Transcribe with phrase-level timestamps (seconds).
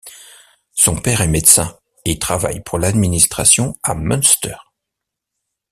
[0.73, 4.55] Son père est médecin et travaille pour l’administration à Münster.